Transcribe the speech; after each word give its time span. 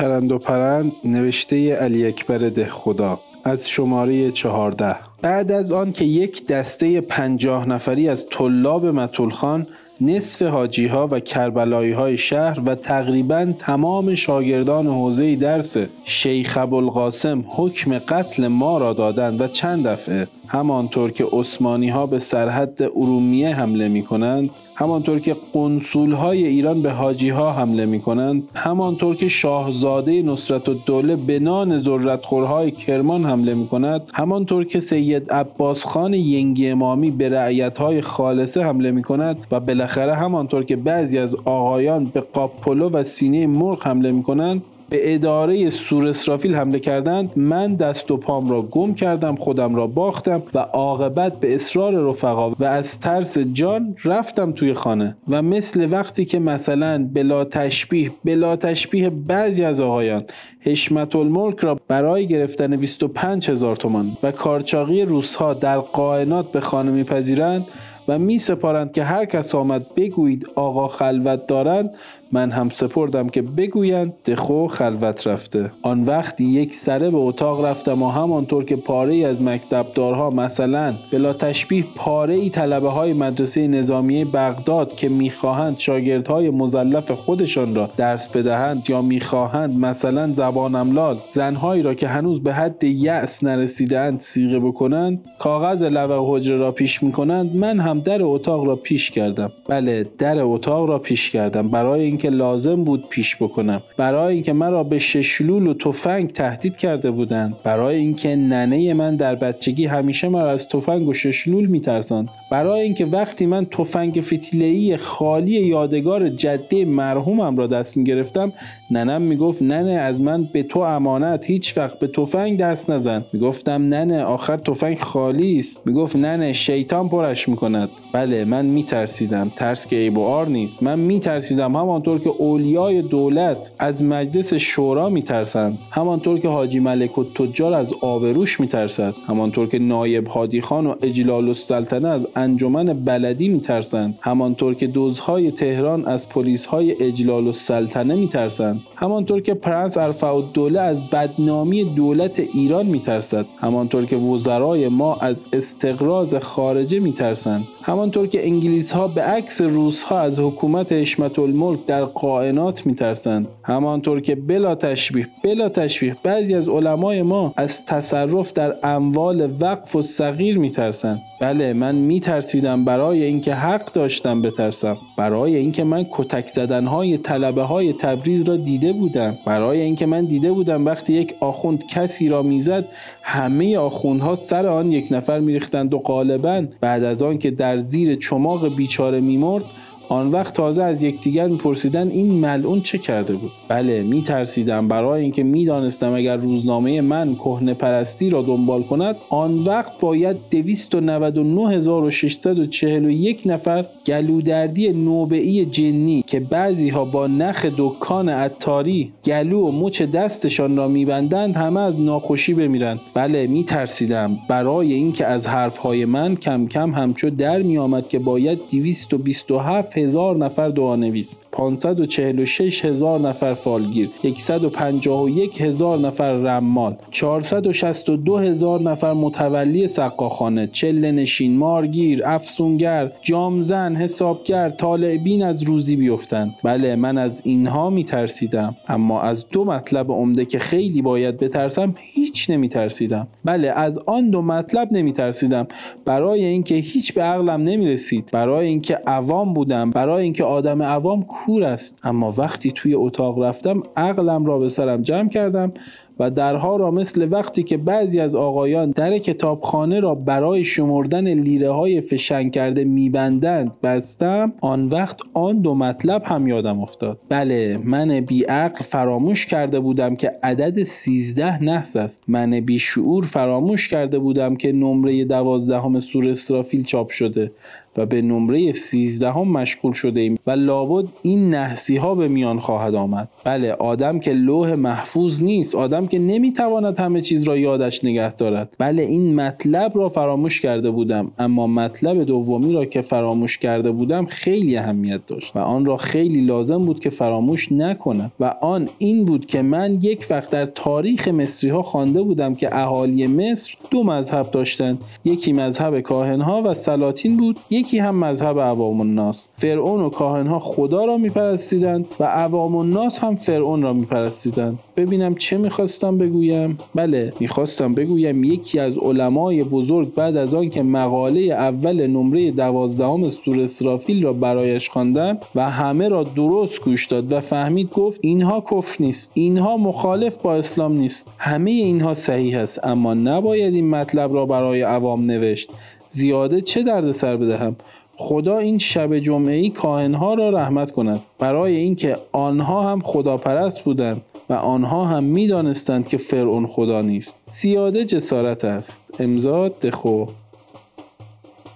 چرند 0.00 0.32
و 0.32 0.38
پرند 0.38 0.92
نوشته 1.04 1.74
علی 1.74 2.06
اکبر 2.06 2.38
ده 2.38 2.68
خدا 2.70 3.20
از 3.44 3.68
شماره 3.68 4.30
چهارده. 4.30 4.96
بعد 5.22 5.52
از 5.52 5.72
آن 5.72 5.92
که 5.92 6.04
یک 6.04 6.46
دسته 6.46 7.00
پنجاه 7.00 7.68
نفری 7.68 8.08
از 8.08 8.26
طلاب 8.30 8.86
متولخان 8.86 9.66
نصف 10.00 10.42
حاجی 10.42 10.86
ها 10.86 11.08
و 11.10 11.20
کربلایی 11.20 11.92
های 11.92 12.18
شهر 12.18 12.60
و 12.66 12.74
تقریبا 12.74 13.52
تمام 13.58 14.14
شاگردان 14.14 14.86
حوزه 14.86 15.36
درس 15.36 15.76
شیخ 16.04 16.58
ابوالقاسم 16.60 17.44
حکم 17.48 17.98
قتل 17.98 18.48
ما 18.48 18.78
را 18.78 18.92
دادند 18.92 19.40
و 19.40 19.46
چند 19.46 19.86
دفعه 19.86 20.28
همانطور 20.52 21.10
که 21.10 21.26
عثمانی 21.32 21.88
ها 21.88 22.06
به 22.06 22.18
سرحد 22.18 22.82
ارومیه 22.82 23.54
حمله 23.54 23.88
می 23.88 24.02
کنند 24.02 24.50
همانطور 24.74 25.18
که 25.18 25.36
قنصول 25.52 26.12
های 26.12 26.46
ایران 26.46 26.82
به 26.82 26.92
حاجی 26.92 27.28
ها 27.28 27.52
حمله 27.52 27.86
می 27.86 28.00
کنند 28.00 28.42
همانطور 28.54 29.16
که 29.16 29.28
شاهزاده 29.28 30.22
نصرت 30.22 30.68
و 30.68 30.74
دوله 30.74 31.16
به 31.16 31.38
نان 31.38 31.78
زرتخورهای 31.78 32.70
کرمان 32.70 33.24
حمله 33.24 33.54
می 33.54 33.66
کند 33.66 34.02
همانطور 34.14 34.64
که 34.64 34.80
سید 34.80 35.32
عباس 35.32 35.84
خان 35.84 36.14
ینگی 36.14 36.68
امامی 36.68 37.10
به 37.10 37.28
رعیت 37.28 37.78
های 37.78 38.00
خالصه 38.00 38.64
حمله 38.64 38.90
می 38.90 39.02
کند 39.02 39.36
و 39.50 39.60
بالاخره 39.60 40.14
همانطور 40.14 40.64
که 40.64 40.76
بعضی 40.76 41.18
از 41.18 41.36
آقایان 41.44 42.04
به 42.04 42.20
قاپولو 42.20 42.90
و 42.90 43.02
سینه 43.02 43.46
مرغ 43.46 43.86
حمله 43.86 44.12
می 44.12 44.22
کنند 44.22 44.62
به 44.90 45.14
اداره 45.14 45.70
سور 45.70 46.08
اسرافیل 46.08 46.54
حمله 46.54 46.78
کردند 46.78 47.38
من 47.38 47.74
دست 47.74 48.10
و 48.10 48.16
پام 48.16 48.50
را 48.50 48.62
گم 48.62 48.94
کردم 48.94 49.36
خودم 49.36 49.74
را 49.74 49.86
باختم 49.86 50.42
و 50.54 50.58
عاقبت 50.58 51.40
به 51.40 51.54
اصرار 51.54 52.10
رفقا 52.10 52.50
و 52.50 52.64
از 52.64 52.98
ترس 52.98 53.38
جان 53.38 53.96
رفتم 54.04 54.52
توی 54.52 54.74
خانه 54.74 55.16
و 55.28 55.42
مثل 55.42 55.88
وقتی 55.90 56.24
که 56.24 56.38
مثلا 56.38 57.08
بلا 57.14 57.44
تشبیه 57.44 58.10
بلا 58.24 58.56
تشبیه 58.56 59.10
بعضی 59.10 59.64
از 59.64 59.80
آقایان 59.80 60.22
حشمت 60.60 61.16
الملک 61.16 61.58
را 61.58 61.80
برای 61.88 62.26
گرفتن 62.26 62.76
25 62.76 63.50
هزار 63.50 63.76
تومان 63.76 64.16
و 64.22 64.32
کارچاقی 64.32 65.02
روسها 65.02 65.54
در 65.54 65.78
قائنات 65.78 66.52
به 66.52 66.60
خانه 66.60 66.90
میپذیرند 66.90 67.66
و 68.08 68.18
می 68.18 68.38
سپارند 68.38 68.92
که 68.92 69.04
هر 69.04 69.24
کس 69.24 69.54
آمد 69.54 69.94
بگویید 69.94 70.46
آقا 70.54 70.88
خلوت 70.88 71.46
دارند 71.46 71.96
من 72.32 72.50
هم 72.50 72.68
سپردم 72.68 73.28
که 73.28 73.42
بگویند 73.42 74.12
دخو 74.26 74.68
خلوت 74.68 75.26
رفته. 75.26 75.72
آن 75.82 76.04
وقت 76.04 76.40
یک 76.40 76.74
سره 76.74 77.10
به 77.10 77.16
اتاق 77.16 77.64
رفتم 77.64 78.02
و 78.02 78.10
همانطور 78.10 78.64
که 78.64 78.76
پاره 78.76 79.14
ای 79.14 79.24
از 79.24 79.42
مکتبدارها 79.42 80.30
مثلا 80.30 80.94
بلا 81.12 81.32
تشبیه 81.32 81.84
پاره 81.96 82.34
ای 82.34 82.50
طلبه 82.50 82.88
های 82.88 83.12
مدرسه 83.12 83.68
نظامیه 83.68 84.24
بغداد 84.24 84.96
که 84.96 85.08
می‌خواهند 85.08 85.78
شاگردهای 85.78 86.50
مزلف 86.50 87.10
خودشان 87.10 87.74
را 87.74 87.90
درس 87.96 88.28
بدهند 88.28 88.90
یا 88.90 89.02
می‌خواهند 89.02 89.78
مثلا 89.78 90.32
زبان 90.32 90.74
املال 90.74 91.18
زنهایی 91.30 91.82
را 91.82 91.94
که 91.94 92.08
هنوز 92.08 92.42
به 92.42 92.54
حد 92.54 92.84
یأس 92.84 93.44
نرسیدهاند 93.44 94.20
سیغه 94.20 94.58
بکنند 94.58 95.24
کاغذ 95.38 95.82
لوح 95.82 96.36
حجره 96.36 96.56
را 96.56 96.72
پیش 96.72 97.02
می‌کنند 97.02 97.56
من 97.56 97.80
هم 97.80 98.00
در 98.00 98.22
اتاق 98.22 98.64
را 98.64 98.76
پیش 98.76 99.10
کردم. 99.10 99.52
بله 99.68 100.06
در 100.18 100.38
اتاق 100.40 100.88
را 100.88 100.98
پیش 100.98 101.30
کردم. 101.30 101.68
برای 101.68 102.02
این 102.02 102.19
که 102.20 102.30
لازم 102.30 102.84
بود 102.84 103.08
پیش 103.08 103.36
بکنم. 103.36 103.82
برای 103.96 104.34
اینکه 104.34 104.52
مرا 104.52 104.84
به 104.84 104.98
ششلول 104.98 105.66
و 105.66 105.74
تفنگ 105.74 106.32
تهدید 106.32 106.76
کرده 106.76 107.10
بودند. 107.10 107.56
برای 107.64 107.96
اینکه 107.96 108.36
ننه 108.36 108.94
من 108.94 109.16
در 109.16 109.34
بچگی 109.34 109.86
همیشه 109.86 110.28
مرا 110.28 110.50
از 110.50 110.68
تفنگ 110.68 111.08
و 111.08 111.12
ششلول 111.12 111.66
میترساند. 111.66 112.28
برای 112.50 112.80
اینکه 112.80 113.04
وقتی 113.04 113.46
من 113.46 113.64
تفنگ 113.64 114.20
فتیله‌ای 114.20 114.96
خالی 114.96 115.52
یادگار 115.52 116.28
جده 116.28 116.84
مرحومم 116.84 117.56
را 117.56 117.66
دست 117.66 117.96
می‌گرفتم 117.96 118.52
ننم 118.90 119.22
می‌گفت 119.22 119.62
ننه 119.62 119.92
از 119.92 120.20
من 120.20 120.48
به 120.52 120.62
تو 120.62 120.80
امانت 120.80 121.50
هیچ 121.50 121.78
وقت 121.78 121.98
به 121.98 122.06
تفنگ 122.06 122.58
دست 122.58 122.90
نزن. 122.90 123.24
می‌گفتم 123.32 123.82
ننه 123.82 124.22
آخر 124.22 124.56
تفنگ 124.56 124.98
خالی 124.98 125.58
است. 125.58 125.80
می‌گفت 125.86 126.16
ننه 126.16 126.52
شیطان 126.52 127.08
پرش 127.08 127.48
می‌کند. 127.48 127.88
بله 128.12 128.44
من 128.44 128.66
میترسیدم. 128.66 129.52
ترس 129.56 129.86
که 129.86 129.96
عیب 129.96 130.18
و 130.18 130.24
آر 130.24 130.48
نیست. 130.48 130.82
من 130.82 130.98
میترسیدم 130.98 131.76
همانطور 131.76 132.09
که 132.18 132.30
اولیای 132.30 133.02
دولت 133.02 133.72
از 133.78 134.02
مجلس 134.02 134.54
شورا 134.54 135.08
میترسند 135.08 135.78
همانطور 135.90 136.38
که 136.38 136.48
حاجی 136.48 136.80
ملک 136.80 137.18
و 137.18 137.24
تجار 137.24 137.74
از 137.74 137.94
آبروش 138.00 138.60
میترسد 138.60 139.14
همانطور 139.26 139.66
که 139.66 139.78
نایب 139.78 140.26
هادی 140.26 140.60
خان 140.60 140.86
و 140.86 140.94
اجلال 141.02 141.48
السلطنه 141.48 142.08
از 142.08 142.26
انجمن 142.36 143.04
بلدی 143.04 143.48
میترسند 143.48 144.18
همانطور 144.20 144.74
که 144.74 144.86
دوزهای 144.86 145.50
تهران 145.50 146.06
از 146.06 146.28
پلیسهای 146.28 147.02
اجلال 147.02 147.46
السلطنه 147.46 148.14
میترسند 148.14 148.80
همانطور 148.96 149.40
که 149.40 149.54
پرنس 149.54 149.98
ارفع 149.98 150.34
الدوله 150.34 150.80
از 150.80 151.10
بدنامی 151.10 151.84
دولت 151.84 152.40
ایران 152.40 152.86
میترسد 152.86 153.46
همانطور 153.60 154.04
که 154.04 154.16
وزرای 154.16 154.88
ما 154.88 155.16
از 155.16 155.44
استقراض 155.52 156.34
خارجه 156.34 157.00
میترسند 157.00 157.64
همانطور 157.82 158.26
که 158.26 158.46
انگلیس 158.46 158.92
ها 158.92 159.08
به 159.08 159.22
عکس 159.22 159.60
روس 159.60 160.02
ها 160.02 160.20
از 160.20 160.38
حکومت 160.38 160.92
حشمت 160.92 161.38
الملک 161.38 161.86
در 161.86 161.99
قائنات 162.04 162.86
میترسند. 162.86 163.48
همانطور 163.64 164.20
که 164.20 164.34
بلا 164.34 164.74
تشبیه 164.74 165.28
بلا 165.44 165.68
تشبیه 165.68 166.16
بعضی 166.22 166.54
از 166.54 166.68
علمای 166.68 167.22
ما 167.22 167.54
از 167.56 167.84
تصرف 167.84 168.52
در 168.52 168.74
اموال 168.82 169.52
وقف 169.60 169.96
و 169.96 170.02
صغیر 170.02 170.58
میترسند. 170.58 171.20
بله 171.40 171.72
من 171.72 171.94
میترسیدم 171.94 172.84
برای 172.84 173.24
اینکه 173.24 173.54
حق 173.54 173.92
داشتم 173.92 174.42
بترسم. 174.42 174.96
برای 175.16 175.56
اینکه 175.56 175.84
من 175.84 176.06
کتک 176.10 176.48
زدن 176.48 176.86
های 176.86 177.18
طلبه 177.18 177.62
های 177.62 177.92
تبریز 177.92 178.48
را 178.48 178.56
دیده 178.56 178.92
بودم. 178.92 179.38
برای 179.46 179.80
اینکه 179.80 180.06
من 180.06 180.24
دیده 180.24 180.52
بودم 180.52 180.86
وقتی 180.86 181.12
یک 181.12 181.34
آخوند 181.40 181.86
کسی 181.86 182.28
را 182.28 182.42
می‌زد 182.42 182.84
همه 183.22 183.78
آخوندها 183.78 184.34
سر 184.34 184.66
آن 184.66 184.92
یک 184.92 185.08
نفر 185.10 185.40
میریختند 185.40 185.94
و 185.94 185.98
غالبا 185.98 186.64
بعد 186.80 187.04
از 187.04 187.22
آن 187.22 187.38
که 187.38 187.50
در 187.50 187.78
زیر 187.78 188.14
چماق 188.14 188.76
بیچاره 188.76 189.20
میمرد 189.20 189.64
آن 190.10 190.30
وقت 190.30 190.54
تازه 190.54 190.82
از 190.82 191.02
یکدیگر 191.02 191.48
میپرسیدن 191.48 192.08
این 192.08 192.32
ملعون 192.32 192.80
چه 192.80 192.98
کرده 192.98 193.34
بود. 193.34 193.50
بله 193.68 194.02
میترسیدم. 194.02 194.88
برای 194.88 195.22
اینکه 195.22 195.42
می‌دانستم 195.42 196.14
اگر 196.14 196.36
روزنامه 196.36 197.00
من 197.00 197.34
کهنه 197.34 197.74
پرستی 197.74 198.30
را 198.30 198.42
دنبال 198.42 198.82
کند 198.82 199.16
آن 199.28 199.58
وقت 199.58 200.00
باید 200.00 200.36
299641 200.50 203.42
نفر 203.46 203.84
گلودردی 204.06 204.92
نوبعی 204.92 205.64
جنی 205.64 206.24
که 206.26 206.40
بعضی 206.40 206.88
ها 206.88 207.04
با 207.04 207.26
نخ 207.26 207.66
دکان 207.76 208.28
عطاری 208.28 209.12
گلو 209.24 209.60
و 209.60 209.72
مچ 209.72 210.02
دستشان 210.02 210.76
را 210.76 210.88
میبندند 210.88 211.56
همه 211.56 211.80
از 211.80 212.00
ناخوشی 212.00 212.54
بمیرند. 212.54 213.00
بله 213.14 213.46
میترسیدم. 213.46 214.38
برای 214.48 214.92
اینکه 214.92 215.26
از 215.26 215.46
حرفهای 215.46 216.04
من 216.04 216.36
کم 216.36 216.66
کم 216.66 216.94
همچو 216.94 217.30
در 217.30 217.62
میآمد 217.62 218.08
که 218.08 218.18
باید 218.18 218.58
227 218.70 219.99
هزار 220.04 220.36
نفر 220.36 220.68
دعانویس 220.68 221.38
546 221.52 222.84
هزار 222.84 223.20
نفر 223.20 223.54
فالگیر 223.54 224.10
151 224.38 225.62
هزار 225.62 225.98
نفر 225.98 226.32
رمال 226.32 226.96
462 227.10 228.38
هزار 228.38 228.82
نفر 228.82 229.12
متولی 229.12 229.88
سقاخانه 229.88 230.66
چله 230.66 231.12
نشین 231.12 231.56
مارگیر 231.56 232.22
افسونگر 232.24 233.12
جامزن 233.22 233.96
حسابگر 233.96 234.70
طالعبین 234.70 235.42
از 235.42 235.62
روزی 235.62 235.96
بیفتند 235.96 236.54
بله 236.64 236.96
من 236.96 237.18
از 237.18 237.42
اینها 237.44 237.90
میترسیدم 237.90 238.76
اما 238.88 239.20
از 239.20 239.46
دو 239.48 239.64
مطلب 239.64 240.12
عمده 240.12 240.44
که 240.44 240.58
خیلی 240.58 241.02
باید 241.02 241.38
بترسم 241.38 241.94
هیچ 241.98 242.50
نمیترسیدم. 242.50 243.28
بله 243.44 243.68
از 243.68 243.98
آن 243.98 244.30
دو 244.30 244.42
مطلب 244.42 244.92
نمیترسیدم. 244.92 245.66
برای 246.04 246.44
اینکه 246.44 246.74
هیچ 246.74 247.14
به 247.14 247.22
عقلم 247.22 247.62
نمی‌رسید. 247.62 248.28
برای 248.32 248.66
اینکه 248.66 248.94
عوام 249.06 249.54
بودم. 249.54 249.89
برای 249.90 250.22
اینکه 250.22 250.44
آدم 250.44 250.82
عوام 250.82 251.22
کور 251.22 251.64
است. 251.64 251.98
اما 252.02 252.34
وقتی 252.38 252.72
توی 252.72 252.94
اتاق 252.94 253.42
رفتم 253.42 253.82
عقلم 253.96 254.46
را 254.46 254.58
به 254.58 254.68
سرم 254.68 255.02
جمع 255.02 255.28
کردم 255.28 255.72
و 256.20 256.30
درها 256.30 256.76
را 256.76 256.90
مثل 256.90 257.28
وقتی 257.30 257.62
که 257.62 257.76
بعضی 257.76 258.20
از 258.20 258.34
آقایان 258.34 258.90
در 258.90 259.18
کتابخانه 259.18 260.00
را 260.00 260.14
برای 260.14 260.64
شمردن 260.64 261.34
لیره 261.34 261.70
های 261.70 262.00
فشنگ 262.00 262.52
کرده 262.52 262.84
میبندند 262.84 263.80
بستم 263.82 264.52
آن 264.60 264.86
وقت 264.86 265.20
آن 265.34 265.60
دو 265.60 265.74
مطلب 265.74 266.22
هم 266.24 266.48
یادم 266.48 266.80
افتاد. 266.80 267.18
بله 267.28 267.80
من 267.84 268.20
بیعقل 268.20 268.84
فراموش 268.84 269.46
کرده 269.46 269.80
بودم 269.80 270.16
که 270.16 270.32
عدد 270.42 270.82
سیزده 270.82 271.62
نحس 271.62 271.96
است. 271.96 272.24
من 272.28 272.60
بیشعور 272.60 273.24
فراموش 273.24 273.88
کرده 273.88 274.18
بودم 274.18 274.56
که 274.56 274.72
نمره 274.72 275.24
دوازدهم 275.24 276.00
سور 276.00 276.28
اسرافیل 276.28 276.84
چاپ 276.84 277.10
شده 277.10 277.52
و 277.96 278.06
به 278.06 278.22
نمره 278.22 278.72
13 278.72 279.30
هم 279.32 279.48
مشغول 279.48 279.92
شده 279.92 280.20
ایم 280.20 280.38
و 280.46 280.50
لابد 280.50 281.08
این 281.22 281.54
نحسی 281.54 281.96
ها 281.96 282.14
به 282.14 282.28
میان 282.28 282.58
خواهد 282.58 282.94
آمد. 282.94 283.28
بله 283.44 283.72
آدم 283.72 284.18
که 284.18 284.32
لوح 284.32 284.74
محفوظ 284.74 285.42
نیست 285.42 285.74
آدم 285.74 286.06
که 286.10 286.18
نمی‌تواند 286.18 287.00
همه 287.00 287.20
چیز 287.20 287.44
را 287.44 287.56
یادش 287.56 288.04
نگه 288.04 288.34
دارد. 288.34 288.74
بله 288.78 289.02
این 289.02 289.34
مطلب 289.34 289.92
را 289.94 290.08
فراموش 290.08 290.60
کرده 290.60 290.90
بودم 290.90 291.30
اما 291.38 291.66
مطلب 291.66 292.24
دومی 292.24 292.72
را 292.72 292.84
که 292.84 293.00
فراموش 293.00 293.58
کرده 293.58 293.90
بودم 293.90 294.26
خیلی 294.26 294.76
اهمیت 294.76 295.26
داشت 295.26 295.56
و 295.56 295.58
آن 295.58 295.84
را 295.84 295.96
خیلی 295.96 296.40
لازم 296.40 296.84
بود 296.86 297.00
که 297.00 297.10
فراموش 297.10 297.72
نکنم 297.72 298.32
و 298.40 298.44
آن 298.60 298.88
این 298.98 299.24
بود 299.24 299.46
که 299.46 299.62
من 299.62 299.98
یک 300.02 300.26
وقت 300.30 300.50
در 300.50 300.66
تاریخ 300.66 301.28
مصری 301.28 301.70
ها 301.70 301.82
خوانده 301.82 302.22
بودم 302.22 302.54
که 302.54 302.76
اهالی 302.78 303.26
مصر 303.26 303.74
دو 303.90 304.04
مذهب 304.04 304.50
داشتند. 304.50 304.98
یکی 305.24 305.52
مذهب 305.52 306.00
کاهنها 306.00 306.62
و 306.64 306.74
سلاطین 306.74 307.36
بود 307.36 307.56
یکی 307.70 307.98
هم 307.98 308.16
مذهب 308.16 308.60
عوام 308.60 309.00
الناس. 309.00 309.48
فرعون 309.56 310.00
و 310.00 310.10
کاهنها 310.10 310.58
خدا 310.58 311.04
را 311.04 311.18
میپرستیدند 311.18 312.06
و 312.20 312.24
عوام 312.24 312.76
الناس 312.76 313.18
هم 313.18 313.36
فرعون 313.36 313.82
را 313.82 313.92
میپرستیدند. 313.92 314.78
ببینم 314.96 315.34
چه 315.34 315.58
می‌خواستم 316.00 316.18
بگویم. 316.18 316.78
بله 316.94 317.32
می‌خواستم 317.40 317.94
بگویم 317.94 318.44
یکی 318.44 318.78
از 318.78 318.98
علمای 318.98 319.64
بزرگ 319.64 320.14
بعد 320.14 320.36
از 320.36 320.54
آن 320.54 320.70
که 320.70 320.82
مقاله 320.82 321.40
اول 321.40 322.06
نمره 322.06 322.50
دوازدهم 322.50 323.28
سور 323.28 323.60
اسرافیل 323.60 324.24
را 324.24 324.32
برایش 324.32 324.90
خواندم 324.90 325.38
و 325.54 325.70
همه 325.70 326.08
را 326.08 326.24
درست 326.24 326.84
گوش 326.84 327.06
داد 327.06 327.32
و 327.32 327.40
فهمید 327.40 327.90
گفت 327.90 328.20
اینها 328.22 328.64
کفر 328.70 329.04
نیست 329.04 329.30
اینها 329.34 329.76
مخالف 329.76 330.36
با 330.36 330.54
اسلام 330.54 330.92
نیست. 330.92 331.26
همه 331.38 331.70
اینها 331.70 332.14
صحیح 332.14 332.58
است 332.58 332.80
اما 332.82 333.14
نباید 333.14 333.74
این 333.74 333.90
مطلب 333.90 334.34
را 334.34 334.46
برای 334.46 334.82
عوام 334.82 335.20
نوشت. 335.20 335.70
زیاده 336.08 336.60
چه 336.60 336.82
درد 336.82 337.12
سر 337.12 337.36
بدهم؟ 337.36 337.76
خدا 338.16 338.58
این 338.58 338.78
شب 338.78 339.18
جمعه 339.18 339.54
ای 339.54 339.70
کاهنها 339.70 340.34
را 340.34 340.50
رحمت 340.50 340.90
کند. 340.90 341.20
برای 341.38 341.76
اینکه 341.76 342.16
آنها 342.32 342.92
هم 342.92 343.00
خداپرست 343.00 343.84
بودند. 343.84 344.22
و 344.50 344.52
آنها 344.52 345.04
هم 345.04 345.24
می‌دانستند 345.24 346.06
که 346.08 346.16
فرعون 346.16 346.66
خدا 346.66 347.02
نیست. 347.02 347.34
زیاده 347.48 348.04
جسارت 348.04 348.64
است. 348.64 349.04
امضا 349.18 349.68
دخو. 349.68 350.26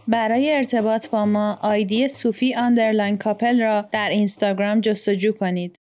برای 0.08 0.52
ارتباط 0.54 1.08
با 1.08 1.24
ما 1.24 1.58
ID 1.62 2.08
sufi 2.08 2.54
underline 2.54 3.18
couple 3.18 3.60
را 3.60 3.84
در 3.92 4.08
اینستاگرام 4.10 4.80
جستجو 4.80 5.32
کنید. 5.32 5.76